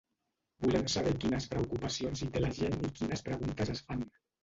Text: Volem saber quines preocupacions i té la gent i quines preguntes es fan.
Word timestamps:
Volem 0.65 0.87
saber 0.93 1.13
quines 1.25 1.47
preocupacions 1.53 2.25
i 2.29 2.31
té 2.39 2.45
la 2.49 2.53
gent 2.65 2.83
i 2.91 2.93
quines 2.99 3.27
preguntes 3.33 3.77
es 3.79 3.89
fan. 3.89 4.07